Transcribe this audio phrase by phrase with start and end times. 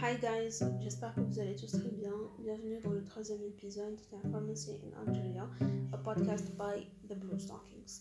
[0.00, 2.14] Hi guys, j'espère que vous allez tous très bien.
[2.38, 5.50] Bienvenue dans le troisième épisode de Pharmacy in Algeria,
[5.92, 8.00] a podcast by The Blue Stockings.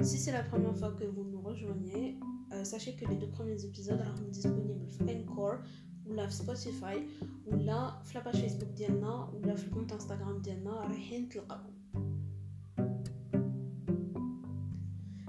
[0.00, 2.18] Si c'est la première fois que vous nous rejoignez,
[2.52, 5.58] euh, sachez que les deux premiers épisodes sont disponibles sur Encore
[6.04, 7.06] ou la Spotify
[7.46, 11.73] ou la la page Facebook ديالنا ou la compte Instagram ديالنا رايحين تلقاهم.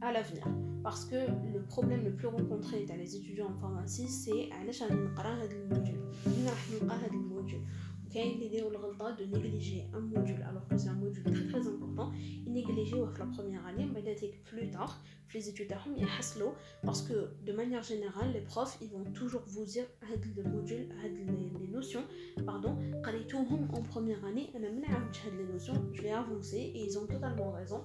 [0.00, 0.44] à l'avenir.
[0.82, 1.14] Parce que
[1.54, 5.52] le problème le plus rencontré dans les étudiants en pharmacie, c'est علاش غادي نقرا هذا
[5.52, 7.62] الموديول وين راح نلقى هذا الموديول
[8.06, 11.66] وكاين اللي يديروا الغلطه دو نيجليجي ان موديول alors que c'est un module très très
[11.66, 12.14] important
[12.46, 14.92] ينيجليجيوه في la première année mais بعد plus tard
[15.28, 16.52] في les études تاعهم يحصلوا
[16.86, 21.16] parce que de manière générale les profs ils vont toujours vous dire هاد الموديول هاد
[21.60, 22.04] les notions
[22.44, 26.84] pardon قريتوهم en première année انا ما نعاودش هاد les notions je vais avancer et
[26.84, 27.80] ils ont totalement raison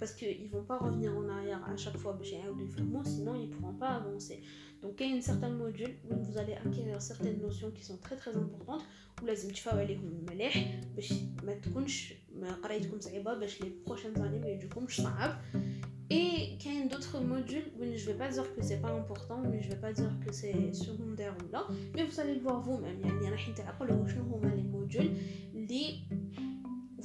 [0.00, 2.18] parce qu'ils ne vont pas revenir en arrière à chaque fois
[3.04, 4.42] sinon ils ne pourront pas avancer.
[4.82, 7.98] Donc il y a une certaine module où vous allez acquérir certaines notions qui sont
[7.98, 8.82] très très importantes
[9.22, 11.12] où لازم تفاو عليهم مليح باش
[11.42, 15.38] ما تكونش ما قريتكم صعيبه باش les prochaines années ما يجوكمش صعاب
[16.10, 19.38] et qu'il y a d'autres modules où je vais pas dire que c'est pas important
[19.50, 21.62] mais je vais pas dire que c'est secondaire ou là
[21.94, 25.10] mais vous allez le voir vous-même يعني راح تعقلوا شنو هما les modules
[25.54, 26.00] اللي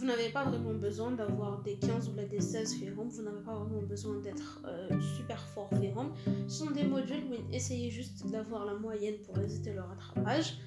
[0.03, 3.55] vous n'avez pas vraiment besoin d'avoir des 15 ou des 16 ferrums, vous n'avez pas
[3.55, 6.13] vraiment besoin d'être euh, super fort ferrum.
[6.49, 10.59] Ce sont des modules où essayez juste d'avoir la moyenne pour résister le rattrapage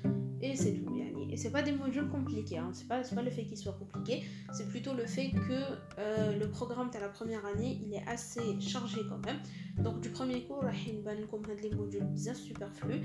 [0.41, 0.95] et c'est tout.
[1.29, 2.69] Et c'est pas des modules compliqués, hein.
[2.71, 5.63] c'est pas, le fait qu'ils soient compliqués, c'est plutôt le fait que
[5.99, 9.39] euh, le programme de la première année il est assez chargé quand même.
[9.79, 13.01] Donc du premier cours, les modules bizarres superflus.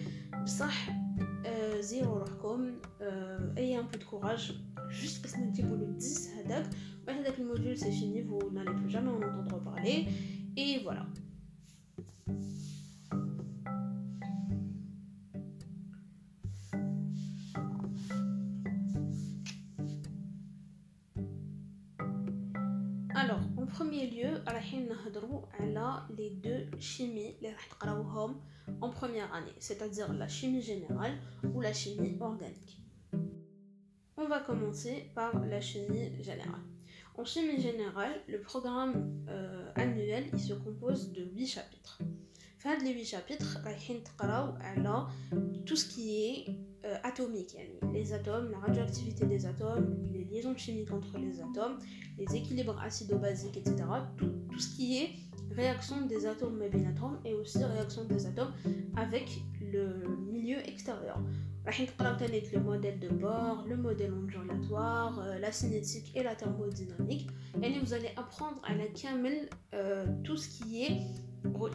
[0.46, 0.68] Ça,
[1.80, 2.20] zéro
[3.02, 4.54] euh, ayez un peu de courage
[4.88, 6.30] juste parce que le 10 Miss
[7.06, 10.06] Bah, le module, c'est fini, vous n'allez plus jamais en entendre parler.
[10.56, 11.06] Et voilà.
[23.14, 24.52] Alors, en premier lieu, a
[26.16, 27.54] les deux chimies, les
[28.82, 31.18] en première année, c'est-à-dire la chimie générale
[31.54, 32.79] ou la chimie organique
[34.20, 36.60] on va commencer par la chimie générale.
[37.16, 41.98] En chimie générale, le programme euh, annuel il se compose de 8 chapitres.
[42.58, 43.58] Fin les 8 chapitres,
[45.64, 46.44] tout ce qui est
[46.84, 47.56] euh, atomique,
[47.92, 51.78] les atomes, la radioactivité des atomes, les liaisons chimiques entre les atomes,
[52.18, 53.76] les équilibres acido-basiques, etc.
[54.18, 55.10] Tout, ce qui est
[55.54, 56.62] réaction des atomes
[57.24, 58.52] et aussi réaction des atomes
[58.96, 61.18] avec le milieu extérieur
[61.66, 67.28] le modèle de bord, le modèle ondulatoire, la cinétique et la thermodynamique.
[67.62, 71.00] Et vous allez apprendre à la camel euh, tout ce qui est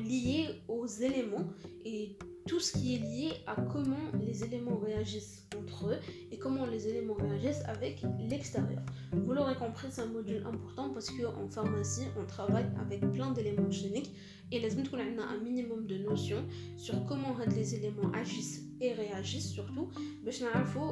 [0.04, 1.48] lié aux éléments
[1.84, 2.18] et
[2.48, 5.98] tout ce qui est lié à comment les éléments réagissent entre eux
[6.32, 8.84] et comment les éléments réagissent avec l'extérieur.
[9.14, 13.72] Vous l'aurez compris, c'est un module important parce qu'en pharmacie, on travaille avec plein d'éléments
[13.72, 14.12] chimiques
[14.52, 16.46] et les qu'on a un minimum de notions
[16.78, 19.90] sur comment les éléments agissent et réagissent surtout.
[20.24, 20.32] Mais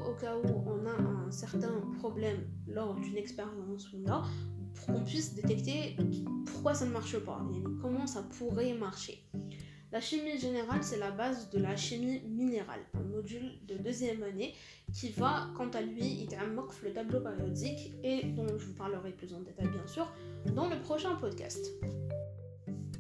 [0.07, 4.23] au cas où on a un certain problème lors d'une expérience ou là,
[4.75, 5.95] pour qu'on puisse détecter
[6.45, 7.41] pourquoi ça ne marche pas,
[7.81, 9.23] comment ça pourrait marcher.
[9.91, 14.56] La chimie générale, c'est la base de la chimie minérale, un module de deuxième année
[14.91, 16.28] qui va, quant à lui,
[16.84, 20.11] le tableau périodique et dont je vous parlerai plus en détail, bien sûr,
[20.56, 21.67] dans le prochain podcast.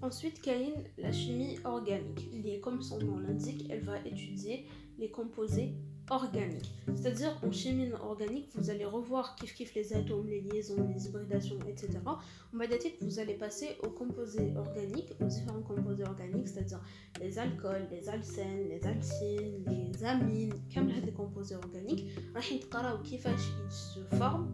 [0.03, 2.29] Ensuite, Caïn, la chimie organique.
[2.61, 4.67] Comme son nom l'indique, elle va étudier
[4.99, 5.73] les composés
[6.09, 6.71] organique.
[6.95, 11.57] C'est-à-dire en chimie organique, vous allez revoir kiff kiff les atomes, les liaisons, les hybridations,
[11.67, 11.99] etc.
[12.05, 16.81] En médiatique, vous allez passer aux composés organiques, aux différents composés organiques, c'est-à-dire
[17.19, 22.09] les alcools, les alcènes, les alcynes, les amines, comme des composés organiques.
[22.29, 24.53] On va kiff ils se forment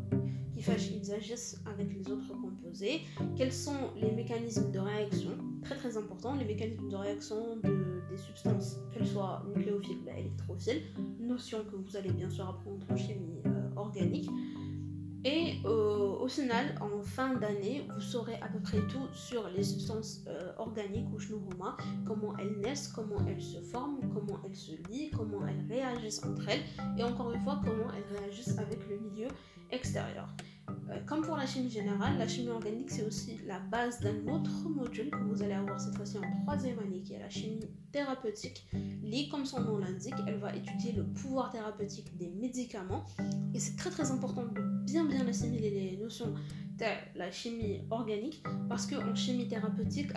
[0.67, 3.01] ils agissent avec les autres composés,
[3.35, 8.17] quels sont les mécanismes de réaction, très très important, les mécanismes de réaction de des
[8.17, 10.81] substances, qu'elles soient nucléophiles ou électrophiles,
[11.19, 14.29] notion que vous allez bien sûr apprendre en chimie euh, organique.
[15.25, 19.63] Et euh, au final, en fin d'année, vous saurez à peu près tout sur les
[19.63, 21.75] substances euh, organiques ou shnuhuma,
[22.07, 26.47] comment elles naissent, comment elles se forment, comment elles se lient, comment elles réagissent entre
[26.47, 26.63] elles,
[26.97, 29.27] et encore une fois, comment elles réagissent avec le milieu
[29.71, 30.33] extérieur.
[30.89, 34.69] Euh, comme pour la chimie générale, la chimie organique c'est aussi la base d'un autre
[34.69, 37.60] module que vous allez avoir cette fois-ci en troisième année qui est la chimie
[37.92, 38.68] thérapeutique.
[39.04, 43.06] Li, comme son nom l'indique, elle va étudier le pouvoir thérapeutique des médicaments.
[43.54, 46.33] Et c'est très très important de bien bien assimiler les notions
[47.16, 50.12] la chimie organique parce qu'en chimie thérapeutique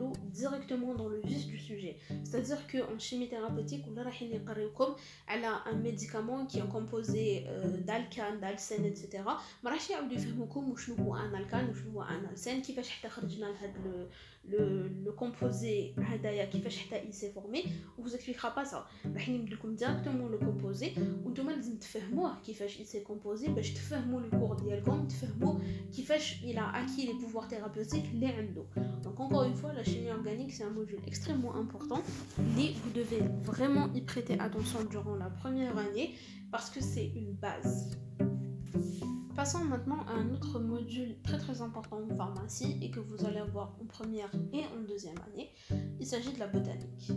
[0.00, 1.96] on directement dans le vif du sujet.
[2.24, 3.84] C'est à dire qu'en chimie thérapeutique
[5.28, 9.24] elle a un médicament qui est composé euh, d'alcane d'alcène etc
[9.77, 14.07] راحش يعاودوا يفهموكم وشنو هو ان الكان وشنو هو ان السين كيفاش حتى خرجنا لهذا
[14.45, 17.63] le, le composé hadaya qui fait il s'est formé
[17.97, 22.85] on vous expliquera pas ça راح نمدلكم directement le composé وانتم لازم تفهموه كيفاش il
[22.85, 25.59] s'est composé باش تفهموا le cours ديالكم تفهموا
[25.95, 28.63] كيفاش il a acquis les pouvoirs thérapeutiques اللي عنده
[29.03, 32.01] donc encore une fois la chimie organique c'est un module extrêmement important
[32.61, 36.15] et vous devez vraiment y prêter attention durant la première année
[36.51, 37.97] parce que c'est une base
[39.38, 43.38] Passons maintenant à un autre module très très important en pharmacie et que vous allez
[43.38, 45.54] avoir en première et en deuxième année.
[46.00, 47.12] Il s'agit de la botanique.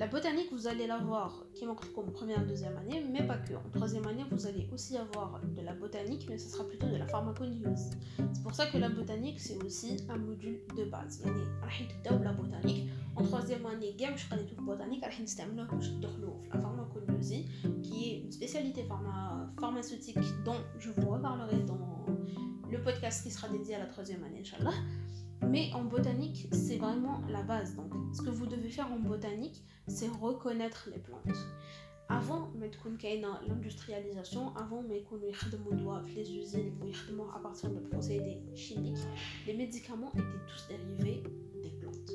[0.00, 3.52] La botanique, vous allez l'avoir qui manque comme première et deuxième année, mais pas que.
[3.52, 6.96] En troisième année, vous allez aussi avoir de la botanique, mais ce sera plutôt de
[6.96, 7.90] la pharmacognosie.
[8.32, 11.22] C'est pour ça que la botanique, c'est aussi un module de base.
[12.24, 12.88] la botanique.
[13.14, 15.02] En troisième année, vais tout botanique,
[16.50, 17.46] la pharmacognosie,
[17.82, 18.86] qui est une spécialité
[19.60, 20.16] pharmaceutique
[20.46, 22.06] dont je vous reparlerai dans
[22.70, 24.72] le podcast qui sera dédié à la troisième année, Inch'Allah.
[25.48, 27.74] Mais en botanique, c'est vraiment la base.
[27.74, 31.36] Donc, ce que vous devez faire en botanique, c'est reconnaître les plantes.
[32.08, 32.50] Avant,
[33.46, 35.00] l'industrialisation, avant, les
[36.34, 36.72] usines,
[37.34, 38.98] à partir de procédés chimiques,
[39.46, 41.22] les médicaments étaient tous dérivés
[41.62, 42.12] des plantes.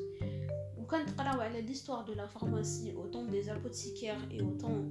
[0.78, 1.14] Ou quand on
[1.62, 4.84] l'histoire de la pharmacie, au temps des apothicaires et au temps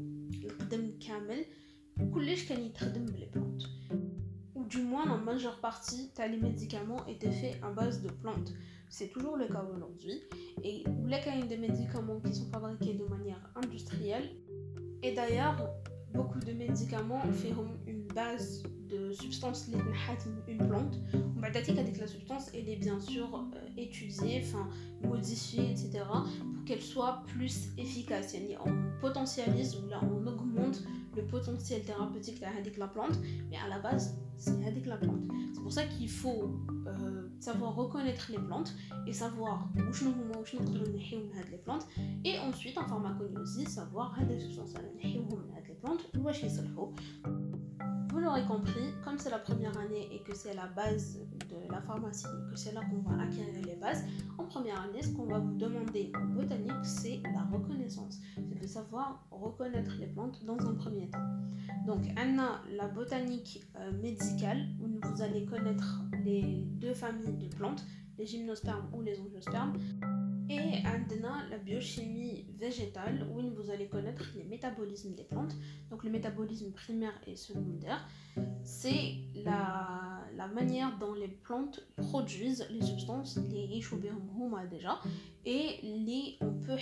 [0.71, 1.45] de Kamel,
[3.19, 3.69] les plantes
[4.69, 8.53] du moins la majeure partie les médicaments étaient faits à base de plantes.
[8.89, 10.23] C'est toujours le cas aujourd'hui.
[10.63, 10.85] Et
[11.41, 14.31] y a des médicaments qui sont fabriqués de manière industrielle.
[15.03, 15.71] Et d'ailleurs,
[16.13, 19.69] beaucoup de médicaments font une base de substance
[20.49, 20.99] une plante.
[21.79, 24.69] avec la substance, elle est bien sûr euh, étudiée, enfin
[25.03, 26.05] modifiée, etc.
[26.55, 28.35] pour qu'elle soit plus efficace.
[28.65, 30.83] On potentialise ou là on augmente
[31.17, 33.19] le potentiel thérapeutique de la plante,
[33.51, 34.53] mais à la base, c'est
[34.87, 35.23] la plante.
[35.55, 36.51] C'est pour ça qu'il faut
[36.87, 38.75] euh, savoir reconnaître les plantes
[39.07, 39.93] et savoir où
[41.51, 41.87] les plantes.
[42.25, 44.75] Et ensuite, en pharmacognosie, savoir les substances
[45.69, 46.11] les plantes,
[48.15, 51.19] vous l'aurez compris, comme c'est la première année et que c'est la base
[51.51, 54.05] de la pharmacie, que c'est là qu'on va acquérir les bases,
[54.39, 58.21] en première année, ce qu'on va vous demander en botanique, c'est la reconnaissance.
[58.37, 61.27] C'est de savoir reconnaître les plantes dans un premier temps.
[61.89, 67.53] Donc, on a la botanique euh, médicale, où vous allez connaître les deux familles de
[67.53, 67.85] plantes,
[68.17, 69.73] les gymnospermes ou les angiospermes.
[70.51, 75.57] Et on la biochimie végétale où vous allez connaître les métabolismes des plantes.
[75.91, 78.07] Donc le métabolisme primaire et secondaire,
[78.63, 79.15] c'est
[79.45, 83.67] la, manière dont les plantes produisent les substances, les
[84.67, 85.01] déjà,
[85.47, 86.77] et les, on peut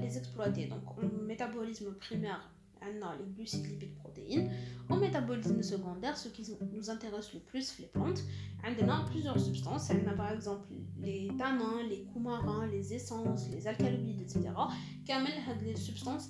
[0.00, 0.66] les exploiter.
[0.66, 2.48] Donc le métabolisme primaire,
[2.82, 4.50] les glucides, lipides, protéines.
[4.88, 8.22] Au métabolisme secondaire, ce qui nous intéresse le plus, les plantes,
[8.64, 9.90] on a plusieurs substances.
[9.90, 10.68] On a par exemple
[10.98, 14.50] les tanins, les coumarins, les essences, les alcaloïdes, etc.
[15.06, 15.32] Kamel
[15.62, 16.28] les substances,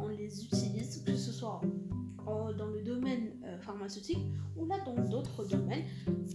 [0.00, 1.60] on les utilise, que ce soit
[2.24, 4.18] dans le domaine euh, pharmaceutique
[4.56, 5.84] ou là dans d'autres domaines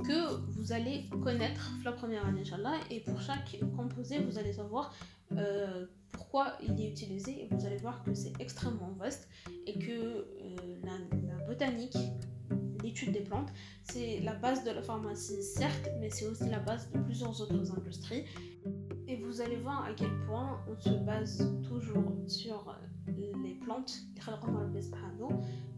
[0.05, 2.43] que vous allez connaître la première année,
[2.89, 4.93] Et pour chaque composé, vous allez savoir
[5.31, 5.85] euh,
[6.31, 9.27] pourquoi il est utilisé vous allez voir que c'est extrêmement vaste
[9.65, 10.25] et que euh,
[10.83, 11.97] la, botanique,
[12.83, 13.49] l'étude des plantes,
[13.89, 17.71] c'est la base de la pharmacie certes, mais c'est aussi la base de plusieurs autres
[17.75, 18.25] industries.
[19.07, 23.91] Et vous allez voir à quel point on se base toujours sur les plantes,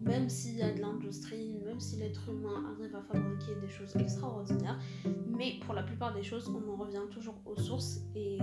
[0.02, 3.96] même s'il y a de l'industrie, même si l'être humain arrive à fabriquer des choses
[3.96, 4.80] extraordinaires,
[5.28, 8.40] mais pour la plupart des choses, on en revient toujours aux sources et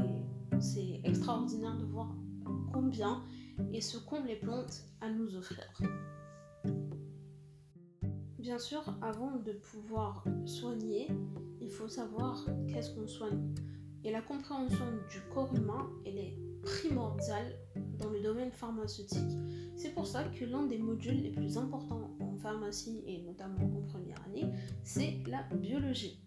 [0.60, 2.14] c'est extraordinaire de voir
[2.72, 3.22] combien
[3.72, 5.64] et ce qu'ont les plantes à nous offrir.
[8.38, 11.08] Bien sûr, avant de pouvoir soigner,
[11.60, 13.54] il faut savoir qu'est-ce qu'on soigne.
[14.04, 17.54] Et la compréhension du corps humain, elle est primordiale
[17.98, 19.28] dans le domaine pharmaceutique.
[19.76, 23.82] C'est pour ça que l'un des modules les plus importants en pharmacie et notamment en
[23.82, 24.46] première année,
[24.82, 26.22] c'est la biologie.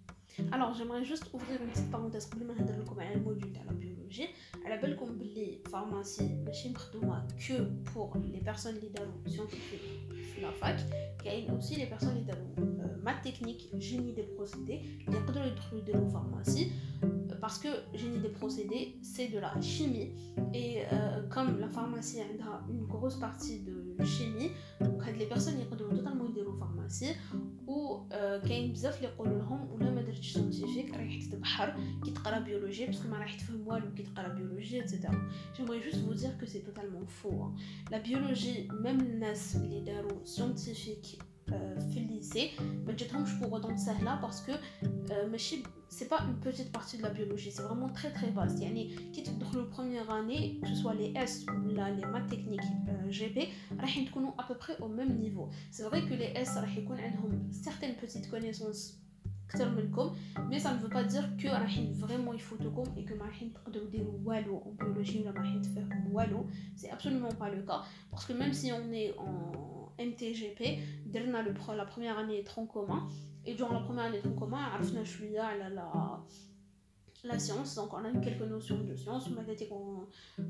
[0.51, 4.28] Alors j'aimerais juste ouvrir une petite parenthèse pour le module de la biologie biologie
[4.64, 7.52] على بالكم باللي pharmacie ماشي مخدومه que
[7.90, 10.80] pour les personnes اللي داروا scientifique في la fac
[11.24, 12.76] كاين aussi les personnes اللي داروا
[13.06, 16.66] maths technique génie des procédés اللي يقدروا يدخلوا يديروا pharmacie
[17.40, 20.08] parce que génie des procédés c'est de la chimie
[20.54, 22.26] et euh, comme la pharmacie a
[22.74, 24.50] une grosse partie de chimie
[24.80, 27.12] donc les personnes يقدروا totalement يديروا pharmacie
[27.67, 28.07] و
[28.47, 33.07] كاين بزاف اللي يقولوا لهم ولا ما درتش سيانتيفيك رايح تتبحر كي تقرا بيولوجي باسكو
[33.07, 37.05] ما رايح تفهم والو كي تقرا بيولوجي اتسيتيرا j'aimerais juste vous dire que c'est totalement
[37.21, 37.41] faux
[37.91, 41.30] la biologie même الناس اللي داروا scientifique
[41.92, 42.50] في الليسي
[42.86, 44.52] ما جاتهمش pour autant سهله parce que
[45.30, 45.56] ماشي
[45.90, 49.22] c'est pas une petite partie de la biologie c'est vraiment très très vaste يعني كي
[49.22, 52.68] تدخلوا première année que ce soit les S ou les maths techniques
[53.10, 53.48] GP
[53.80, 57.00] راح تكونوا à peu près au même niveau c'est vrai que les S راح يكون
[57.00, 59.09] عندهم certaines petites connaissances اكثر منكم
[60.49, 61.47] mais ça ne veut pas dire que
[61.93, 62.67] vraiment il faut te
[62.97, 63.13] et que
[64.65, 65.23] en biologie ou
[66.75, 67.81] c'est absolument pas le cas.
[68.09, 70.79] Parce que même si on est en MTGP
[71.75, 73.07] la première année est en commun.
[73.45, 74.59] Et durant la première année en commun
[75.53, 76.23] on a la
[77.23, 79.29] la science, donc on a eu quelques notions de science,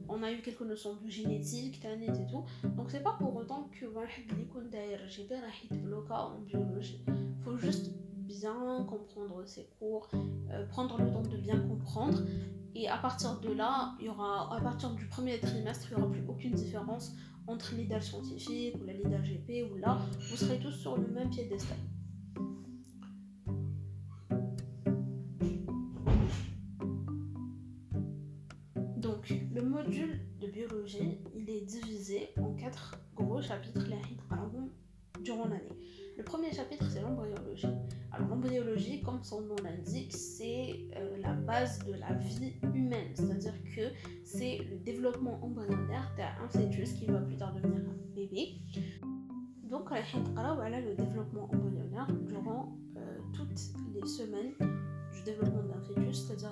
[0.08, 1.82] on, a eu quelques notions de génétique,
[2.18, 2.46] et tout.
[2.78, 4.46] Donc c'est pas pour autant que les
[6.34, 7.04] en biologie.
[7.44, 7.92] Faut juste
[8.88, 10.10] comprendre ses cours,
[10.52, 12.20] euh, prendre le temps de bien comprendre.
[12.74, 16.04] Et à partir de là, il y aura, à partir du premier trimestre, il n'y
[16.04, 17.14] aura plus aucune différence
[17.48, 21.30] entre l'IDAL scientifique ou la LIDAL GP ou là, vous serez tous sur le même
[21.30, 21.78] piédestal.
[28.98, 33.82] Donc, le module de biologie, il est divisé en quatre gros chapitres
[35.24, 35.78] durant l'année.
[36.22, 37.66] Le premier chapitre, c'est l'embryologie.
[38.12, 43.08] Alors, l'embryologie, comme son nom l'indique, c'est euh, la base de la vie humaine.
[43.16, 43.90] C'est-à-dire que
[44.24, 48.62] c'est le développement embryonnaire d'un fœtus qui va plus tard devenir un bébé.
[49.64, 53.60] Donc, on va le développement embryonnaire durant euh, toutes
[53.92, 54.54] les semaines
[55.12, 56.52] du développement d'un fœtus, c'est-à-dire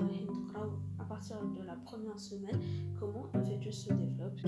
[0.98, 2.60] à partir de la première semaine
[3.00, 4.40] comment un fœtus se développe,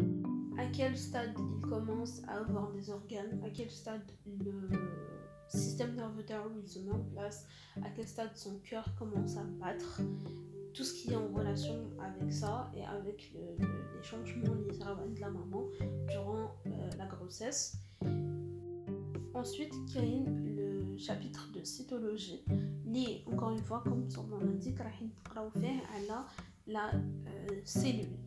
[0.58, 5.11] à quel stade il commence à avoir des organes, à quel stade le
[5.58, 6.24] système nerveux
[6.62, 7.48] il se met en place,
[7.84, 10.02] à quel stade son cœur commence à battre,
[10.74, 15.14] tout ce qui est en relation avec ça et avec le, le, les changements liés
[15.14, 15.66] de la maman
[16.08, 17.78] durant euh, la grossesse.
[19.34, 22.44] Ensuite, a le chapitre de cytologie,
[22.86, 24.88] lié encore une fois, comme son nom l'indique, à
[26.68, 28.18] la euh, cellule.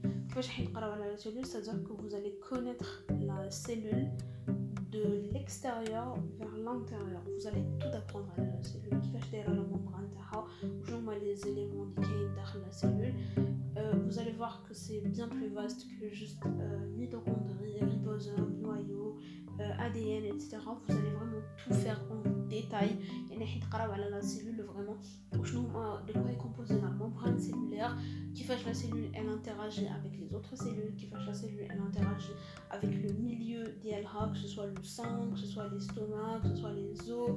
[0.96, 4.08] la cellule, c'est-à-dire que vous allez connaître la cellule
[4.94, 7.22] de l'extérieur vers l'intérieur.
[7.36, 9.00] Vous allez tout apprendre à la cellule.
[9.00, 9.20] Qui va
[9.54, 10.08] la membrane
[11.20, 12.02] les éléments dans
[12.64, 13.14] la cellule.
[13.76, 19.16] Euh, vous allez voir que c'est bien plus vaste que juste euh, mitochondrie, ribosome, noyau,
[19.60, 20.58] euh, ADN, etc.
[20.64, 22.98] Vous allez vraiment tout faire en détail.
[23.30, 24.96] Il y a la cellule vraiment.
[25.32, 27.96] De quoi est composée la membrane cellulaire
[28.34, 31.80] qui fait la cellule elle interagit avec les autres cellules, qui fait la cellule elle
[31.80, 32.32] interagit
[32.70, 36.56] avec le milieu d'ILH, que ce soit le sang, que ce soit l'estomac, que ce
[36.56, 37.30] soit les os.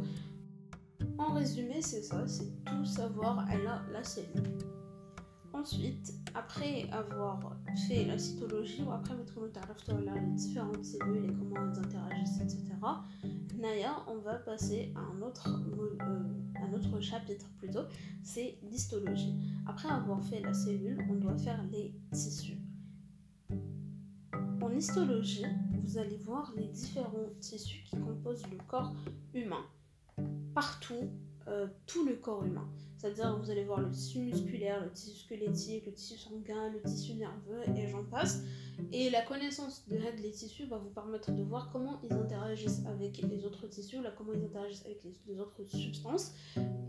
[1.18, 4.58] En résumé, c'est ça, c'est tout savoir à la, la cellule.
[5.54, 11.80] Ensuite, après avoir fait la cytologie ou après mettre les différentes cellules et comment elles
[11.80, 12.64] interagissent, etc.,
[14.08, 16.24] on va passer à un autre, euh,
[16.56, 17.84] un autre chapitre plutôt,
[18.24, 19.36] c'est l'histologie.
[19.68, 22.58] Après avoir fait la cellule, on doit faire les tissus.
[24.62, 25.46] En histologie,
[25.84, 28.94] vous allez voir les différents tissus qui composent le corps
[29.34, 29.66] humain.
[30.54, 31.10] Partout,
[31.48, 32.68] euh, tout le corps humain.
[32.98, 37.14] C'est-à-dire vous allez voir le tissu musculaire, le tissu squelettique, le tissu sanguin, le tissu
[37.14, 38.44] nerveux et j'en passe.
[38.92, 43.22] Et la connaissance de les tissus va vous permettre de voir comment ils interagissent avec
[43.22, 46.32] les autres tissus, là, comment ils interagissent avec les, autres substances.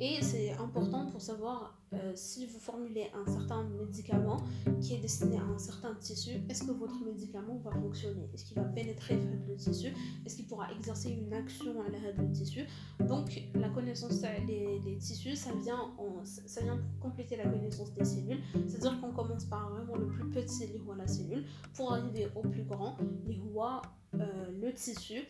[0.01, 4.39] Et c'est important pour savoir euh, si vous formulez un certain médicament
[4.81, 8.29] qui est destiné à un certain tissu, est-ce que votre médicament va fonctionner?
[8.33, 9.19] Est-ce qu'il va pénétrer
[9.49, 9.89] le tissu?
[10.25, 12.67] Est-ce qu'il pourra exercer une action à l'arrêt du tissu?
[13.01, 15.91] Donc la connaissance des, tissus, ça vient
[16.25, 18.41] ça vient pour compléter la connaissance des cellules.
[18.67, 21.45] C'est-à-dire qu'on commence par vraiment le plus petit, la cellule,
[21.79, 23.83] pour arriver au plus grand, les rois,
[24.15, 25.23] euh, le tissu.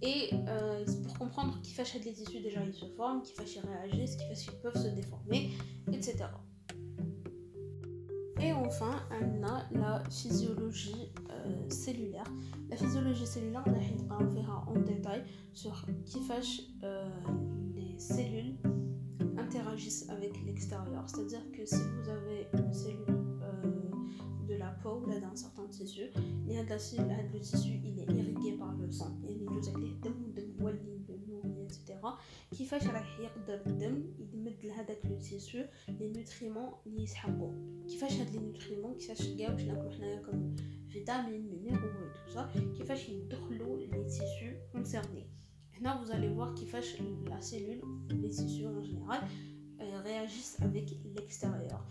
[0.00, 3.60] Et euh, pour comprendre qui fâche les tissus, déjà ils se forment, qui fâche ils
[3.60, 5.50] réagissent, qui fâche ils peuvent se déformer,
[5.92, 6.24] etc.
[8.40, 12.26] Et enfin, on a la physiologie euh, cellulaire.
[12.70, 16.62] La physiologie cellulaire, on verra en détail sur qui fâche
[17.74, 18.56] les cellules
[19.36, 21.04] interagissent avec l'extérieur.
[21.06, 23.25] C'est-à-dire que si vous avez une cellule,
[24.85, 29.41] la peau ou d'un certain tissu le tissu il est irrigué par le sang يعني
[29.41, 31.91] يجوز عليه الدم والدم هو اللي ينوي etc
[32.57, 35.57] كيفاش راح يقدر الدم يمد لهذاك لو تيسو
[35.89, 37.53] لي نوتريمون اللي يسحقوا
[37.87, 40.55] كيفاش هاد لي نوتريمون كيفاش كاع واش ناكلو حنايا كم
[40.89, 42.43] فيتامين مينيرو و تو
[42.77, 44.25] كيفاش يدخلوا لي تيسو
[44.71, 45.27] كونسيرني
[45.73, 46.95] هنا vous allez voir كيفاش
[47.29, 47.81] la cellule
[48.21, 49.21] les tissus en général
[50.03, 51.83] réagissent avec l'extérieur.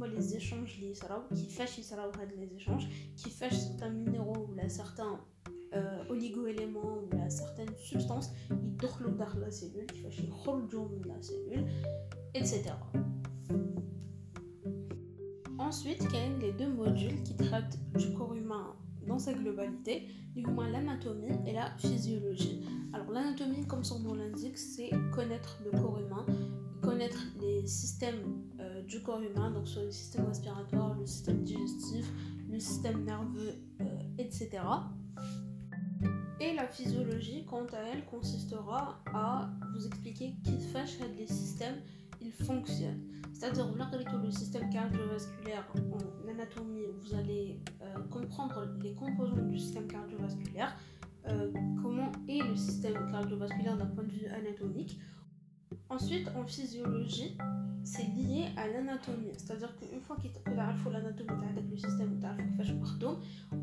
[0.00, 1.64] Vois les échanges qui font
[2.40, 5.20] les échanges, qui font certains minéraux ou certains
[5.74, 11.66] euh, oligo-éléments ou certaines substances, dorment dans la cellule, qui font dans la cellule,
[12.32, 12.62] etc.
[15.58, 18.74] Ensuite, il y a les deux modules qui traitent du corps humain
[19.06, 22.64] dans sa globalité, l'anatomie et la physiologie?
[22.94, 26.24] Alors l'anatomie, comme son nom l'indique, c'est connaître le corps humain,
[26.80, 28.46] connaître les systèmes
[28.80, 32.10] euh, du corps humain, donc soit le système respiratoire, le système digestif,
[32.50, 33.84] le système nerveux, euh,
[34.18, 34.62] etc.
[36.40, 41.76] Et la physiologie, quant à elle, consistera à vous expliquer qui fâche les systèmes
[42.22, 43.00] ils fonctionnent.
[43.32, 49.58] C'est-à-dire, vous que le système cardiovasculaire en anatomie, vous allez euh, comprendre les composants du
[49.58, 50.76] système cardiovasculaire,
[51.82, 54.98] comment est le système cardiovasculaire d'un point de vue anatomique.
[55.88, 57.36] Ensuite, en physiologie,
[57.82, 59.32] c'est lié à l'anatomie.
[59.36, 61.30] C'est-à-dire qu'une fois que tu as l'anatomie
[61.70, 62.20] le système,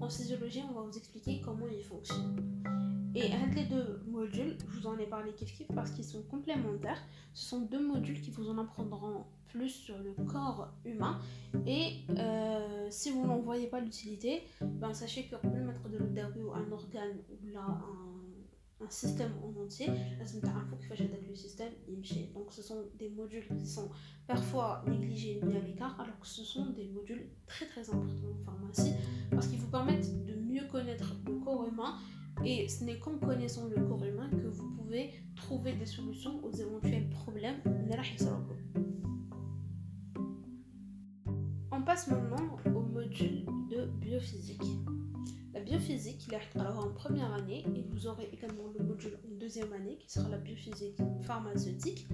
[0.01, 2.63] en physiologie, on va vous expliquer comment il fonctionne.
[3.15, 7.01] Et les deux modules, je vous en ai parlé kiff parce qu'ils sont complémentaires.
[7.33, 11.19] Ce sont deux modules qui vous en apprendront plus sur le corps humain.
[11.65, 16.05] Et euh, si vous n'en voyez pas l'utilité, ben sachez que peut mettre de l'eau
[16.05, 18.26] ou un organe ou là un
[18.79, 19.87] un système en entier,
[20.19, 21.71] le système
[22.33, 23.89] Donc ce sont des modules qui sont
[24.27, 28.45] parfois négligés, mis à l'écart, alors que ce sont des modules très très importants en
[28.45, 28.93] pharmacie
[29.31, 31.97] parce qu'ils vous permettent de mieux connaître le corps humain.
[32.45, 36.51] Et ce n'est qu'en connaissant le corps humain que vous pouvez trouver des solutions aux
[36.51, 37.59] éventuels problèmes.
[41.71, 44.61] On passe maintenant au module de biophysique
[45.67, 46.37] biophysique, il est
[46.77, 50.37] en première année et vous aurez également le module en deuxième année qui sera la
[50.37, 52.07] biophysique pharmaceutique.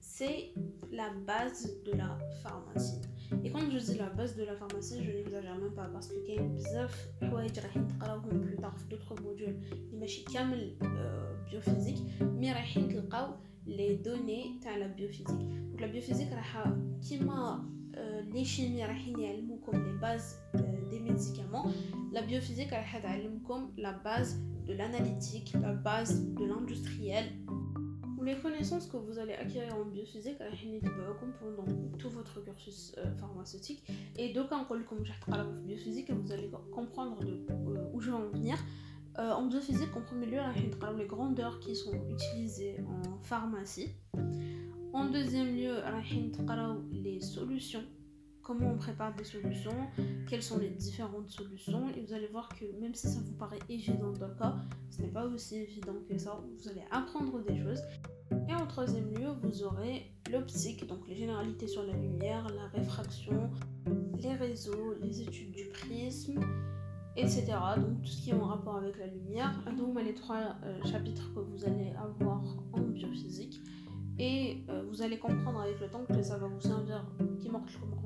[0.00, 0.52] C'est
[0.92, 3.00] la base de la pharmacie.
[3.44, 6.14] Et quand je dis la base de la pharmacie, je n'exagère même pas parce que
[6.26, 6.42] il y a
[8.40, 9.56] plus tard d'autres modules
[10.06, 10.36] qui
[10.82, 12.02] euh, biophysique,
[12.38, 12.52] mais
[13.66, 15.28] les données de la biophysique.
[15.28, 16.28] Donc la biophysique,
[17.00, 17.64] qui m'a
[18.32, 18.82] les chimies
[19.64, 20.38] comme les bases
[20.90, 21.66] des médicaments.
[22.12, 22.72] La biophysique
[23.46, 27.24] comme la base de l'analytique la base de l'industriel.
[28.18, 30.36] Ou les connaissances que vous allez acquérir en biophysique
[31.40, 31.64] pendant
[31.98, 33.82] tout votre cursus pharmaceutique.
[34.16, 34.84] Et d'aucuns comme
[35.64, 37.18] biophysique vous allez comprendre
[37.94, 38.58] où je vais en venir.
[39.16, 40.38] En biophysique en premier lieu
[40.96, 43.94] les grandeurs qui sont utilisées en pharmacie
[44.92, 45.76] en deuxième lieu
[46.92, 47.84] les solutions
[48.50, 49.76] comment on prépare des solutions,
[50.28, 51.88] quelles sont les différentes solutions?
[51.90, 54.56] Et vous allez voir que même si ça vous paraît évident le cas,
[54.90, 56.40] ce n'est pas aussi évident que ça.
[56.58, 57.80] Vous allez apprendre des choses.
[58.48, 63.50] Et en troisième lieu, vous aurez l'optique, donc les généralités sur la lumière, la réfraction,
[64.18, 66.40] les réseaux, les études du prisme,
[67.16, 67.46] etc.
[67.76, 69.62] Donc tout ce qui est en rapport avec la lumière.
[69.78, 73.60] Donc les trois euh, chapitres que vous allez avoir en biophysique.
[74.22, 77.02] Et euh, vous allez comprendre avec le temps que ça va vous servir,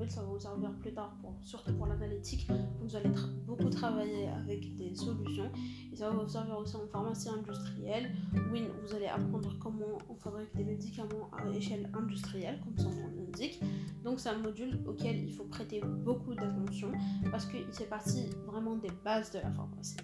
[0.07, 2.47] ça va vous servir plus tard, pour, surtout pour l'analytique.
[2.79, 3.09] Vous allez
[3.45, 5.51] beaucoup travailler avec des solutions.
[5.91, 8.15] Et ça va vous servir aussi en pharmacie industrielle.
[8.53, 13.11] Oui, vous allez apprendre comment on fabrique des médicaments à échelle industrielle, comme son nom
[13.17, 13.61] l'indique.
[14.03, 16.93] Donc c'est un module auquel il faut prêter beaucoup d'attention
[17.29, 19.97] parce qu'il fait partie vraiment des bases de la pharmacie.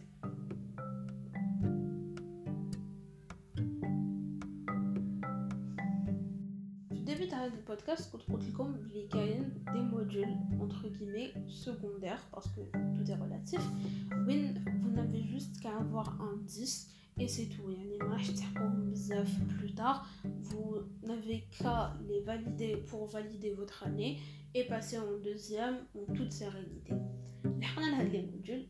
[7.72, 8.12] Podcast
[8.52, 9.08] comme les
[9.74, 12.60] des modules entre guillemets secondaires parce que
[12.98, 13.62] tout est relatif.
[14.82, 17.64] Vous n'avez juste qu'à avoir un 10 et c'est tout
[19.58, 20.08] plus tard.
[20.42, 24.20] Vous n'avez qu'à les valider pour valider votre année
[24.54, 26.94] et passer en deuxième en toute sérénité.
[27.96, 28.66] Les modules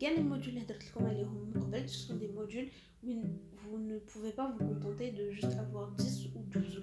[0.00, 2.68] les modules ce sont des modules
[3.02, 6.82] où vous ne pouvez pas vous contenter de juste avoir 10 ou 12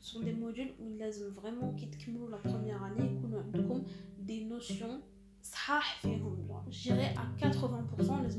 [0.00, 1.96] ce sont des modules où il laisse vraiment quitte
[2.30, 3.84] la première année comme
[4.18, 5.00] des notions
[6.46, 6.64] mois.
[6.70, 8.36] J'irai à 80%, les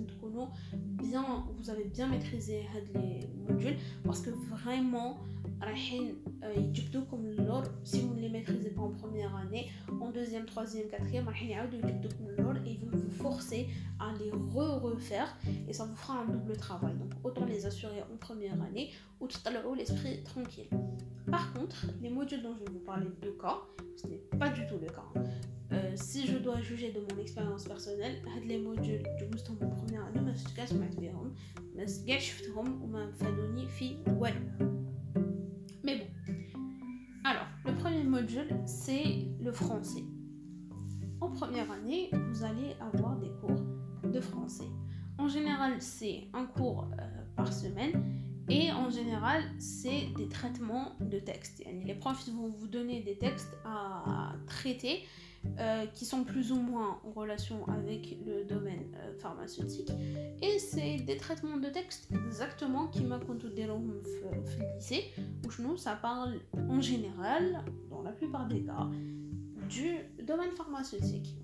[0.77, 5.17] bien, vous avez bien maîtrisé les modules parce que vraiment,
[7.09, 9.69] comme l'or si vous ne les maîtrisez pas en première année,
[10.01, 11.27] en deuxième, troisième, quatrième,
[12.65, 13.67] et ils vont vous forcer
[13.99, 15.35] à les re-refaire
[15.67, 16.93] et ça vous fera un double travail.
[16.95, 20.69] Donc autant les assurer en première année ou l'heure l'esprit tranquille.
[21.29, 23.59] Par contre, les modules dont je vais vous parler de cas,
[23.95, 25.05] ce n'est pas du tout le cas.
[25.72, 25.76] Hein.
[25.76, 30.20] Euh, si je dois juger de mon expérience personnelle, les modules du en première année,
[30.20, 31.34] ما فاش سمعت بهم
[31.76, 34.78] ما كاع شفتهم وما فادوني في والو
[35.84, 36.08] mais bon
[37.24, 40.04] alors le premier module c'est le français
[41.20, 43.64] en première année vous allez avoir des cours
[44.14, 44.70] de français
[45.18, 47.04] en général c'est un cours euh,
[47.36, 47.94] par semaine
[48.50, 51.62] et en général, c'est des traitements de textes.
[51.84, 55.04] Les profs vont vous donner des textes à traiter
[55.59, 59.91] euh, qui sont plus ou moins en relation avec le domaine euh, pharmaceutique.
[60.41, 65.11] Et c'est des traitements de texte exactement qui m'a conté le lycée,
[65.45, 68.89] où nous, ça parle en général, dans la plupart des cas,
[69.69, 71.37] du domaine pharmaceutique.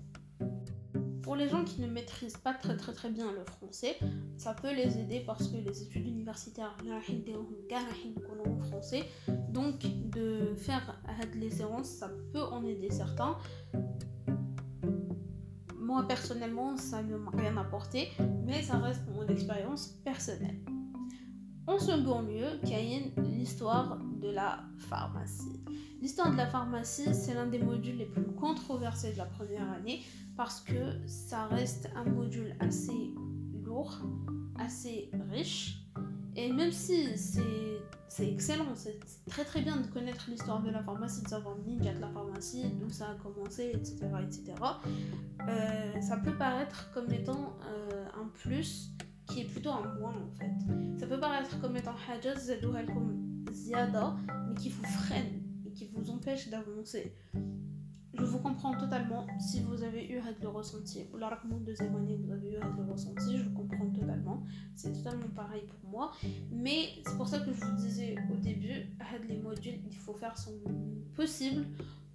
[1.30, 3.96] Pour les gens qui ne maîtrisent pas très très très bien le français,
[4.36, 6.76] ça peut les aider parce que les études universitaires
[8.44, 9.04] en français,
[9.48, 9.78] donc
[10.10, 11.00] de faire
[11.36, 13.38] les séances, ça peut en aider certains.
[15.78, 18.08] Moi personnellement, ça ne m'a rien apporté,
[18.44, 20.58] mais ça reste mon expérience personnelle.
[21.68, 22.80] En second lieu, a
[23.22, 25.60] l'histoire de la pharmacie.
[26.00, 30.02] L'histoire de la pharmacie, c'est l'un des modules les plus controversés de la première année
[30.36, 33.12] parce que ça reste un module assez
[33.62, 33.98] lourd,
[34.58, 35.82] assez riche.
[36.36, 41.22] Et même si c'est excellent, c'est très très bien de connaître l'histoire de la pharmacie,
[41.22, 44.06] de savoir ninja de la pharmacie, d'où ça a commencé, etc.
[44.22, 44.54] etc.
[45.48, 48.92] Euh, ça peut paraître comme étant euh, un plus
[49.26, 50.98] qui est plutôt un moins en fait.
[50.98, 54.16] Ça peut paraître comme étant hajaz comme ziyada,
[54.48, 57.14] mais qui vous freine et qui vous empêche d'avancer.
[58.20, 62.32] Je vous comprends totalement si vous avez eu le ressenti, ou la de deuxième vous
[62.32, 64.42] avez eu le ressenti, je vous comprends totalement.
[64.74, 66.12] C'est totalement pareil pour moi.
[66.50, 68.86] Mais c'est pour ça que je vous disais au début,
[69.26, 70.52] les modules, il faut faire son
[71.14, 71.66] possible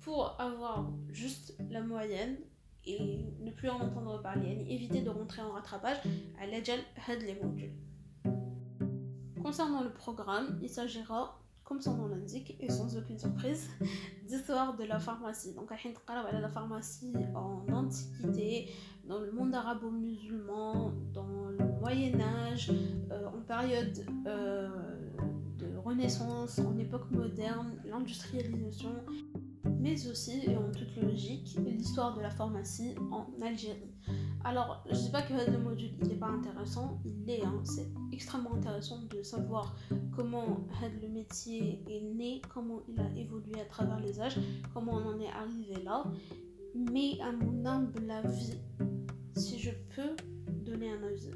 [0.02, 2.36] pour avoir juste la moyenne
[2.86, 5.98] et ne plus en entendre parler, éviter de rentrer en rattrapage
[6.39, 6.80] à l'agel
[7.24, 7.74] les modules.
[9.45, 13.69] Concernant le programme, il s'agira comme son nom l'indique, et sans aucune surprise,
[14.27, 15.53] d'histoire de la pharmacie.
[15.53, 18.71] Donc, à la pharmacie en Antiquité,
[19.03, 22.71] dans le monde arabo-musulman, dans le Moyen-Âge,
[23.12, 24.67] euh, en période euh,
[25.60, 28.95] de Renaissance, en époque moderne, l'industrialisation,
[29.80, 33.93] mais aussi, et en toute logique, l'histoire de la pharmacie en Algérie.
[34.43, 37.62] Alors, je ne dis pas que le module n'est pas intéressant, il l'est, hein.
[37.63, 39.75] c'est extrêmement intéressant de savoir
[40.15, 40.65] comment
[41.01, 44.38] le métier est né, comment il a évolué à travers les âges,
[44.73, 46.04] comment on en est arrivé là.
[46.75, 48.54] Mais à mon humble avis,
[49.36, 50.15] si je peux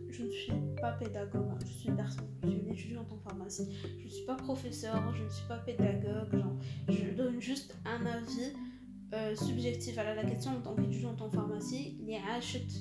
[0.10, 3.68] je ne suis pas pédagogue, je suis personne, je suis étudiante en pharmacie,
[4.00, 6.56] je ne suis pas professeur, je ne suis pas pédagogue, genre,
[6.90, 8.54] je donne juste un avis
[9.14, 9.98] euh, subjectif.
[9.98, 12.72] À la question en tant qu'étudiante en pharmacie, les achète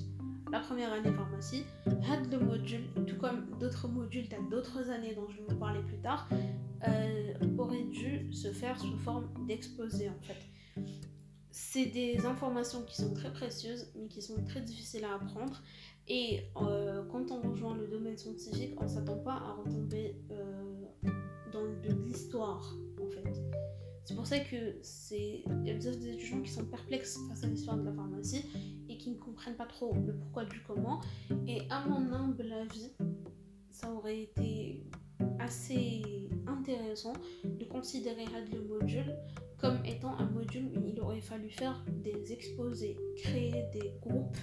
[0.51, 5.37] la première année pharmacie, had le module, tout comme d'autres modules d'autres années dont je
[5.37, 6.27] vais vous parler plus tard,
[6.87, 10.83] euh, aurait dû se faire sous forme d'exposé en fait.
[11.51, 15.61] C'est des informations qui sont très précieuses mais qui sont très difficiles à apprendre
[16.09, 20.63] et euh, quand on rejoint le domaine scientifique, on ne s'attend pas à retomber euh,
[21.51, 23.41] dans de l'histoire en fait.
[24.03, 27.77] C'est pour ça que il y a des étudiants qui sont perplexes face à l'histoire
[27.77, 28.43] de la pharmacie
[28.89, 30.99] et qui ne comprennent pas trop le pourquoi du comment.
[31.47, 32.91] Et à mon humble avis,
[33.69, 34.83] ça aurait été
[35.37, 36.01] assez
[36.47, 39.15] intéressant de considérer le module
[39.57, 44.37] comme étant un module où il aurait fallu faire des exposés, créer des groupes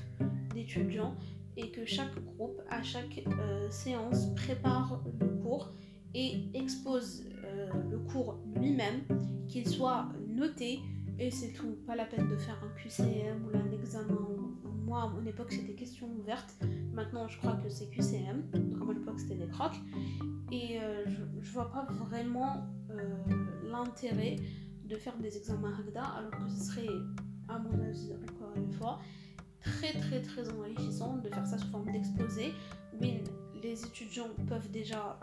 [0.55, 1.17] d'étudiants
[1.57, 5.73] et que chaque groupe, à chaque euh, séance, prépare le cours
[6.15, 9.03] et expose euh, le cours lui-même,
[9.49, 10.81] qu'il soit noté
[11.19, 11.77] et c'est tout.
[11.87, 14.19] Pas la peine de faire un QCM ou un examen.
[14.85, 16.55] Moi, à mon époque, c'était question ouverte.
[16.93, 18.51] Maintenant, je crois que c'est QCM.
[18.53, 19.81] Donc, à mon époque, c'était des crocs.
[20.53, 22.67] Et euh, je, vois pas vraiment
[23.65, 24.37] l'intérêt
[24.85, 26.89] de faire des examens Hagda alors que ce serait,
[27.49, 29.01] à mon avis, encore une fois,
[29.63, 32.53] très très très enrichissant de faire ça sous forme d'exposé
[32.95, 33.05] où
[33.63, 35.19] les étudiants peuvent déjà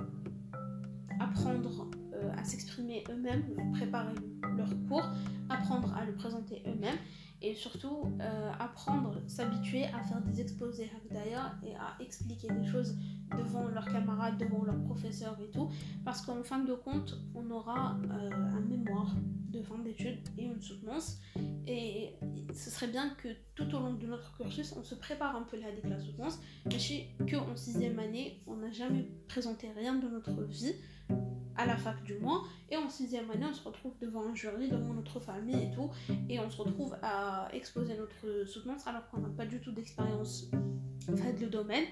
[1.20, 3.44] apprendre euh, à s'exprimer eux-mêmes,
[3.74, 4.14] préparer
[4.58, 5.08] leur cours,
[5.50, 6.98] apprendre à le présenter eux-mêmes.
[7.44, 10.90] Et surtout euh, apprendre, s'habituer à faire des exposés.
[11.12, 12.98] D'ailleurs et à expliquer des choses
[13.38, 15.70] devant leurs camarades, devant leurs professeurs et tout,
[16.06, 19.14] parce qu'en fin de compte, on aura euh, un mémoire
[19.50, 21.20] de fin d'études et une soutenance,
[21.68, 22.16] et
[22.54, 25.58] ce serait bien que tout au long de notre cursus, on se prépare un peu
[25.60, 30.44] la la soutenance, mais que en sixième année, on n'a jamais présenté rien de notre
[30.44, 30.74] vie,
[31.56, 32.44] à la fac du moins.
[32.70, 35.90] Et en sixième année, on se retrouve devant un jury, devant notre famille et tout.
[36.30, 40.50] Et on se retrouve à exposer notre soutenance alors qu'on n'a pas du tout d'expérience
[41.16, 41.86] fait le domaine.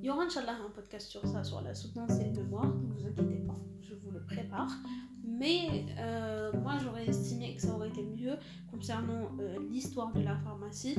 [0.00, 2.66] Il y aura Inch'Allah un podcast sur ça, sur la soutenance et le mémoire.
[2.66, 4.70] Ne vous inquiétez pas, je vous le prépare.
[5.24, 8.36] Mais euh, moi, j'aurais estimé que ça aurait été mieux
[8.70, 10.94] concernant euh, l'histoire de la pharmacie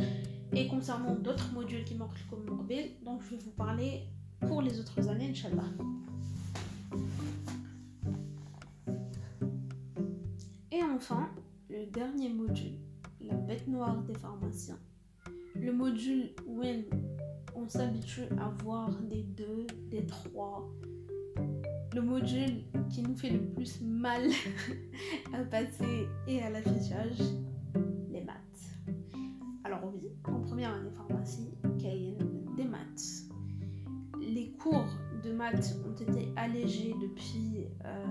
[0.54, 2.92] et concernant d'autres modules qui manquent comme mobile.
[3.04, 4.04] Donc, je vais vous parler
[4.48, 5.64] pour les autres années, Inch'Allah.
[11.00, 11.30] Enfin,
[11.70, 12.78] le dernier module,
[13.22, 14.78] la bête noire des pharmaciens.
[15.56, 16.62] Le module où
[17.56, 20.70] on s'habitue à voir des deux, des trois.
[21.96, 24.24] Le module qui nous fait le plus mal
[25.34, 27.18] à passer et à l'affichage,
[28.10, 28.36] les maths.
[29.64, 32.18] Alors oui, en première année pharmacie, il
[32.58, 33.24] des maths.
[34.20, 34.90] Les cours
[35.24, 38.06] de maths ont été allégés depuis euh,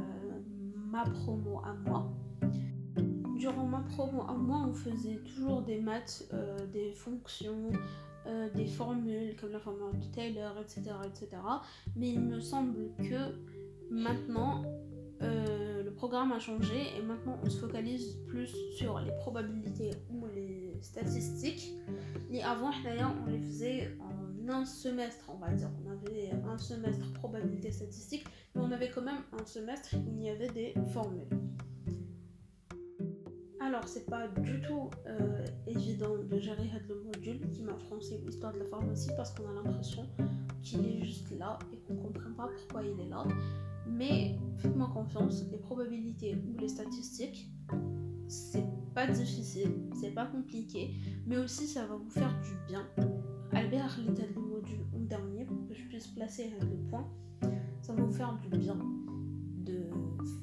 [0.75, 2.11] ma promo à moi
[3.39, 7.71] durant ma promo, moi, on faisait toujours des maths, euh, des fonctions,
[8.27, 11.41] euh, des formules comme la formule de Taylor, etc., etc.
[11.97, 13.35] Mais il me semble que
[13.91, 14.65] maintenant,
[15.23, 20.27] euh, le programme a changé et maintenant on se focalise plus sur les probabilités ou
[20.35, 21.73] les statistiques.
[22.31, 24.19] Et avant, d'ailleurs, on les faisait en
[24.51, 25.69] un semestre, on va dire.
[25.85, 28.25] On avait un semestre probabilité statistique,
[28.55, 31.48] mais on avait quand même un semestre où il y avait des formules.
[33.69, 38.55] Alors, c'est pas du tout euh, évident de gérer le module qui m'a français l'histoire
[38.55, 40.09] de la pharmacie parce qu'on a l'impression
[40.63, 43.27] qu'il est juste là et qu'on comprend pas pourquoi il est là.
[43.87, 47.51] Mais faites-moi confiance, les probabilités ou les statistiques,
[48.27, 50.95] c'est pas difficile, c'est pas compliqué,
[51.27, 52.89] mais aussi ça va vous faire du bien.
[53.53, 57.07] Albert, l'état du module en dernier, pour que je puisse placer le point,
[57.83, 58.79] ça va vous faire du bien
[59.59, 59.91] de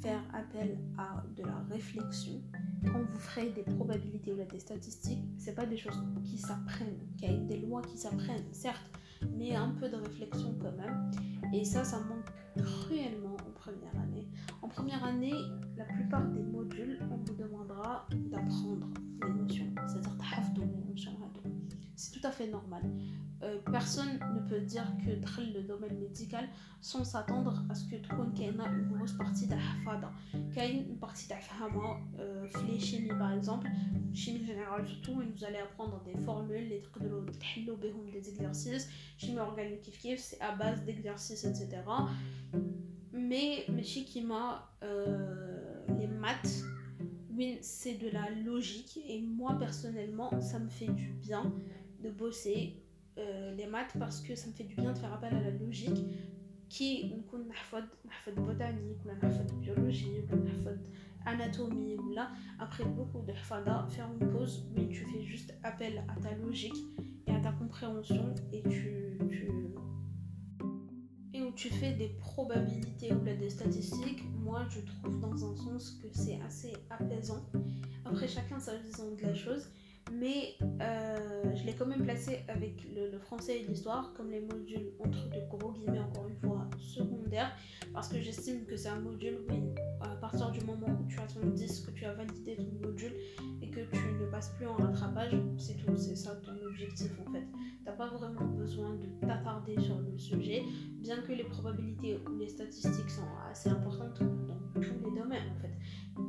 [0.04, 2.40] faire appel à de la réflexion
[2.86, 7.00] quand vous ferez des probabilités ou des statistiques, c'est pas des choses qui s'apprennent,
[7.48, 8.92] des lois qui s'apprennent, certes,
[9.38, 11.12] mais un peu de réflexion quand même.
[11.54, 14.28] Et ça, ça manque cruellement en première année.
[14.62, 15.34] En première année,
[15.78, 18.88] la plupart des modules, on vous demandera d'apprendre
[19.24, 20.12] les notions, c'est-à-dire
[20.58, 21.12] les notions.
[21.96, 22.84] C'est tout à fait normal.
[23.44, 25.12] Euh, personne ne peut dire que
[25.54, 26.48] le domaine médical
[26.82, 28.10] sans s'attendre à ce que tu
[28.42, 30.12] aies une grosse partie de hafada.
[30.56, 31.28] une partie
[32.20, 32.48] euh,
[32.80, 33.68] chimie par exemple,
[34.14, 37.10] chimie générale surtout, vous allez apprendre des formules, les trucs de
[38.12, 39.82] des exercices, chimie organique
[40.18, 41.82] c'est à base d'exercices, etc.
[43.12, 46.64] Mais, Shikima, euh, les maths,
[47.36, 51.54] oui, c'est de la logique, et moi personnellement, ça me fait du bien
[52.02, 52.85] de bosser
[53.19, 55.51] euh, les maths parce que ça me fait du bien de faire appel à la
[55.51, 56.05] logique
[56.71, 60.79] qui نكون نحفظ نحفظ botanique ou نحفظ biologie ou نحفظ
[61.27, 66.05] anatomie ou là après beaucoup de hfada faire une pause mais tu fais juste appel
[66.09, 66.81] à ta logique
[67.27, 69.51] et à ta compréhension et tu, tu
[71.35, 75.99] et où tu fais des probabilités ou des statistiques moi je trouve dans un sens
[76.01, 77.43] que c'est assez apaisant
[78.05, 79.71] après chacun sa vision de la chose
[80.14, 84.92] mais euh, je l'ai quand même placé avec le, français et l'histoire comme les modules
[85.00, 87.52] entre de gros guillemets encore une fois secondaires
[87.94, 91.28] parce que j'estime que c'est un module où à partir du moment où tu as
[91.28, 93.14] ton 10 que tu as validé ton module
[93.62, 97.32] et que tu ne passes plus en rattrapage c'est tout c'est ça ton objectif en
[97.32, 97.46] fait.
[97.84, 100.64] T'as pas vraiment besoin de t'attarder sur le sujet
[101.00, 105.62] bien que les probabilités ou les statistiques sont assez importantes dans tous les domaines en
[105.62, 105.76] fait.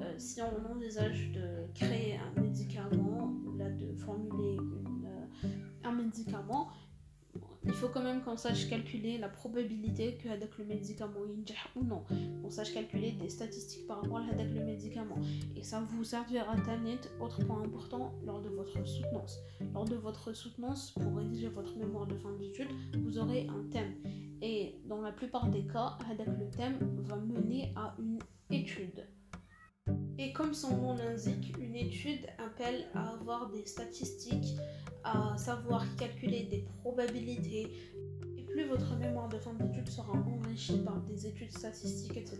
[0.02, 3.34] Euh, si on envisage de créer un médicament
[3.68, 5.46] de formuler euh,
[5.84, 6.70] un médicament,
[7.64, 11.20] il faut quand même qu'on sache calculer la probabilité que le médicament
[11.74, 12.04] ou non.
[12.44, 15.16] On sache calculer des statistiques par rapport à le médicament.
[15.56, 19.40] Et ça vous servira net, autre point important, lors de votre soutenance.
[19.74, 22.70] Lors de votre soutenance, pour rédiger votre mémoire de fin d'études,
[23.02, 23.94] vous aurez un thème.
[24.42, 28.18] Et dans la plupart des cas, le thème va mener à une
[28.50, 29.06] étude.
[30.18, 34.56] Et comme son nom l'indique, une étude appelle à avoir des statistiques,
[35.04, 37.70] à savoir calculer des probabilités.
[38.36, 42.38] Et plus votre mémoire de fin d'études sera enrichie par des études statistiques, etc.,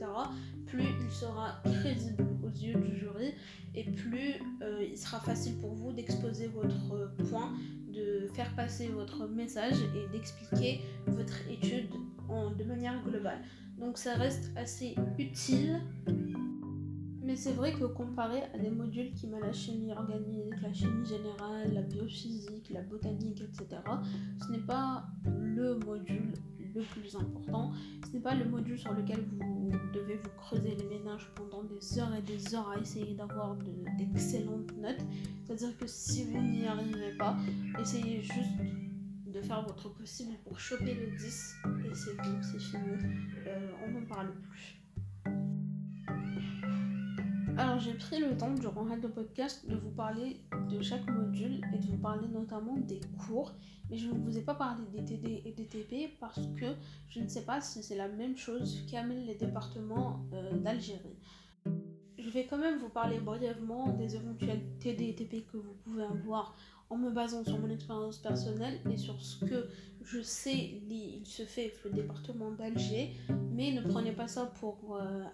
[0.66, 3.34] plus il sera crédible aux yeux du jury
[3.74, 7.52] et plus euh, il sera facile pour vous d'exposer votre point,
[7.88, 11.90] de faire passer votre message et d'expliquer votre étude
[12.58, 13.38] de manière globale.
[13.78, 15.80] Donc ça reste assez utile.
[17.36, 21.04] Mais c'est vrai que comparé à des modules qui mettent la chimie organique, la chimie
[21.04, 23.82] générale, la biophysique, la botanique, etc.,
[24.40, 26.32] ce n'est pas le module
[26.74, 27.72] le plus important.
[28.06, 31.98] Ce n'est pas le module sur lequel vous devez vous creuser les ménages pendant des
[31.98, 33.54] heures et des heures à essayer d'avoir
[33.98, 35.04] d'excellentes notes.
[35.44, 37.36] C'est-à-dire que si vous n'y arrivez pas,
[37.78, 38.62] essayez juste
[39.26, 42.96] de faire votre possible pour choper le 10 et c'est bon, c'est fini.
[43.46, 44.75] Euh, on n'en parle plus.
[47.58, 51.78] Alors j'ai pris le temps durant le podcast de vous parler de chaque module et
[51.78, 53.54] de vous parler notamment des cours,
[53.88, 56.66] mais je ne vous ai pas parlé des TD et des TP parce que
[57.08, 61.16] je ne sais pas si c'est la même chose qu'amènent les départements euh, d'Algérie.
[62.18, 66.04] Je vais quand même vous parler brièvement des éventuels TD et TP que vous pouvez
[66.04, 66.54] avoir
[66.88, 69.68] en me basant sur mon expérience personnelle et sur ce que
[70.04, 73.16] je sais, il se fait le département d'Alger,
[73.50, 75.24] mais ne prenez pas ça pour euh,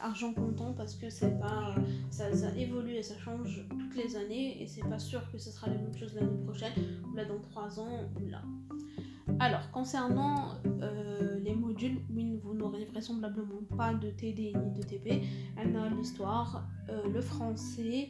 [0.00, 1.74] argent comptant parce que c'est pas,
[2.10, 5.66] ça, évolue et ça change toutes les années et c'est pas sûr que ce sera
[5.66, 6.72] la même chose l'année prochaine
[7.10, 8.42] ou là dans trois ans ou là.
[9.40, 15.22] Alors, concernant euh, les modules, oui, vous n'aurez vraisemblablement pas de TD ni de TP.
[15.56, 18.08] Elle a l'histoire, euh, le français,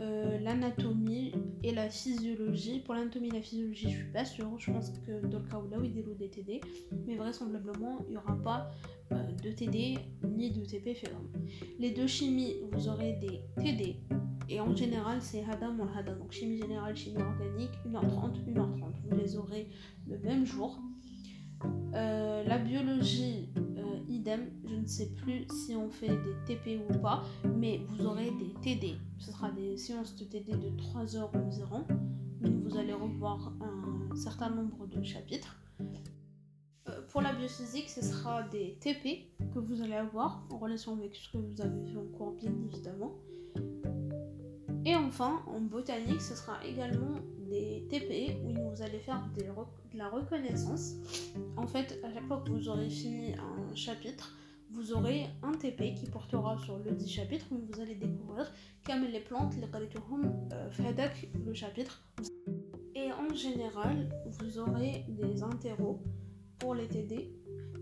[0.00, 2.80] euh, l'anatomie et la physiologie.
[2.80, 4.50] Pour l'anatomie et la physiologie, je suis pas sûre.
[4.58, 6.60] Je pense que dans le cas où il y a des TD,
[7.06, 8.70] mais vraisemblablement, il n'y aura pas
[9.12, 11.12] euh, de TD ni de TP fait
[11.78, 13.96] Les deux chimies, vous aurez des TD.
[14.48, 16.18] Et en général, c'est Hadam ou Hadam.
[16.18, 18.92] Donc chimie générale, chimie organique, 1h30, 1h30.
[19.08, 19.68] Vous les aurez
[20.08, 20.80] le même jour.
[21.94, 23.48] Euh, la biologie,
[24.08, 27.22] idem, je ne sais plus si on fait des TP ou pas,
[27.56, 28.94] mais vous aurez des TD.
[29.18, 31.84] Ce sera des séances de TD de 3 heures environ.
[32.40, 35.56] Donc vous allez revoir un certain nombre de chapitres.
[36.88, 41.14] Euh, pour la biophysique, ce sera des TP que vous allez avoir en relation avec
[41.14, 43.14] ce que vous avez vu en cours, bien évidemment.
[44.84, 47.14] Et enfin, en botanique, ce sera également
[47.48, 49.44] des TP où vous allez faire de
[49.96, 50.94] la reconnaissance.
[51.56, 54.36] En fait, à chaque fois que vous aurez fini un chapitre,
[54.70, 58.50] vous aurez un TP qui portera sur le 10 chapitres où vous allez découvrir
[58.86, 59.68] comme les plantes, les
[60.52, 62.02] euh, fadak le chapitre.
[62.94, 66.02] Et en général, vous aurez des interros
[66.58, 67.30] pour les TD.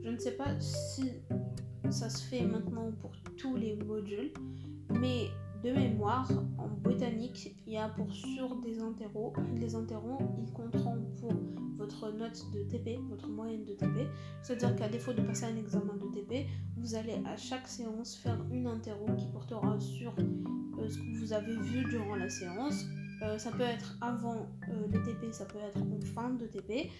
[0.03, 1.13] Je ne sais pas si
[1.91, 4.33] ça se fait maintenant pour tous les modules,
[4.91, 5.29] mais
[5.63, 9.33] de mémoire, en botanique, il y a pour sûr des interros.
[9.57, 11.33] Les interros, ils compteront pour
[11.77, 14.07] votre note de TP, votre moyenne de TP.
[14.43, 16.47] C'est-à-dire qu'à défaut de passer un examen de TP,
[16.77, 21.33] vous allez à chaque séance faire une interro qui portera sur euh, ce que vous
[21.33, 22.85] avez vu durant la séance.
[23.23, 26.91] Euh, ça peut être avant euh, le TP, ça peut être en fin de TP.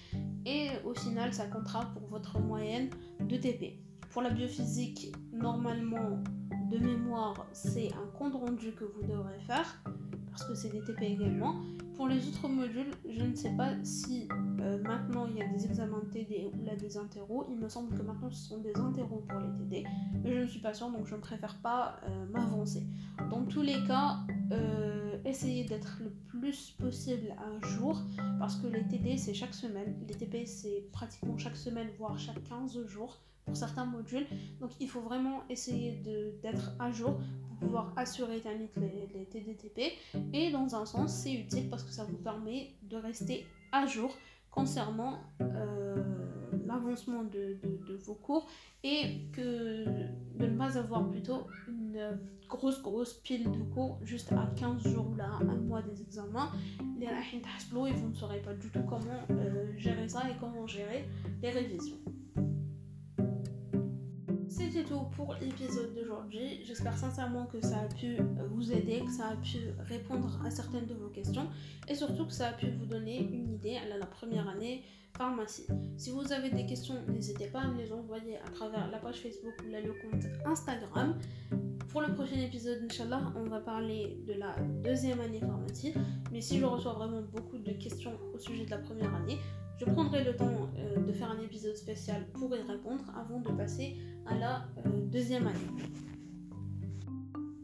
[0.45, 3.90] Et au final, ça comptera pour votre moyenne de TP.
[4.11, 6.19] Pour la biophysique, normalement,
[6.69, 9.81] de mémoire, c'est un compte rendu que vous devrez faire,
[10.31, 11.55] parce que c'est des TP également.
[11.95, 14.27] Pour les autres modules, je ne sais pas si
[14.61, 17.47] euh, maintenant il y a des examens TD ou là des interros.
[17.51, 19.87] Il me semble que maintenant ce sont des interros pour les TD,
[20.25, 22.83] mais je ne suis pas sûre donc je ne préfère pas euh, m'avancer.
[23.31, 24.19] Dans tous les cas,
[24.51, 28.01] euh, essayez d'être le plus possible à jour
[28.41, 32.43] parce que les TD c'est chaque semaine, les TP c'est pratiquement chaque semaine voire chaque
[32.45, 34.27] 15 jours pour certains modules.
[34.61, 36.01] Donc il faut vraiment essayer
[36.41, 39.99] d'être à jour pour pouvoir assurer les, les TDTP.
[40.33, 44.17] Et dans un sens, c'est utile parce que ça vous permet de rester à jour
[44.53, 45.97] concernant euh,
[46.65, 47.59] l'avancement de,
[47.89, 48.47] de, vos cours
[48.85, 49.85] et que
[50.39, 55.09] de ne pas avoir plutôt une grosse grosse pile de cours juste à 15 jours
[55.11, 56.51] ou là un mois des examens
[56.99, 61.09] les et vous ne saurez pas du tout comment euh, gérer ça et comment gérer
[61.43, 61.99] les révisions
[64.71, 66.65] c'était tout pour l'épisode d'aujourd'hui.
[66.65, 68.19] J'espère sincèrement que ça a pu
[68.51, 71.49] vous aider, que ça a pu répondre à certaines de vos questions
[71.89, 74.85] et surtout que ça a pu vous donner une idée à la première année
[75.17, 75.67] pharmacie.
[75.97, 79.17] Si vous avez des questions, n'hésitez pas à me les envoyer à travers la page
[79.17, 81.19] Facebook ou le compte Instagram.
[81.89, 84.55] Pour le prochain épisode, Inch'Allah, on va parler de la
[84.85, 85.95] deuxième année pharmacie.
[86.31, 89.39] Mais si je reçois vraiment beaucoup de questions au sujet de la première année,
[89.81, 93.51] je prendrai le temps euh, de faire un épisode spécial pour y répondre avant de
[93.57, 95.59] passer à la euh, deuxième année.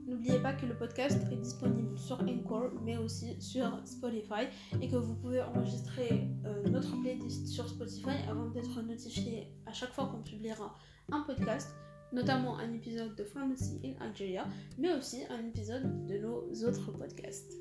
[0.07, 4.47] N'oubliez pas que le podcast est disponible sur Encore mais aussi sur Spotify
[4.81, 9.93] et que vous pouvez enregistrer euh, notre playlist sur Spotify avant d'être notifié à chaque
[9.93, 10.75] fois qu'on publiera
[11.13, 11.75] un podcast.
[12.13, 14.47] notamment un épisode de Pharmacy in Algeria,
[14.79, 17.53] mais aussi un épisode de nos autres podcasts.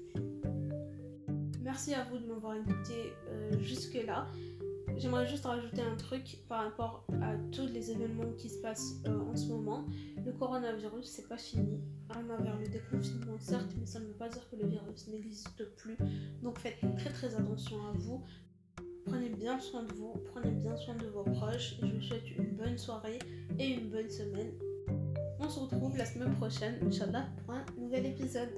[1.66, 4.28] Merci à vous de m'avoir écouté euh, jusque-là.
[4.97, 9.20] J'aimerais juste rajouter un truc par rapport à tous les événements qui se passent euh,
[9.20, 9.84] en ce moment.
[10.24, 11.82] Le coronavirus, c'est pas fini.
[12.11, 15.07] On a vers le déconfinement, certes, mais ça ne veut pas dire que le virus
[15.07, 15.97] n'existe plus.
[16.43, 18.24] Donc faites très très attention à vous.
[19.07, 21.78] Prenez bien soin de vous, prenez bien soin de vos proches.
[21.82, 23.18] Je vous souhaite une bonne soirée
[23.57, 24.51] et une bonne semaine.
[25.39, 28.49] On se retrouve la semaine prochaine, Inch'Allah, pour un nouvel épisode.